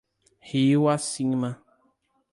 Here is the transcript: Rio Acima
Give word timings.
Rio 0.41 0.89
Acima 0.89 1.61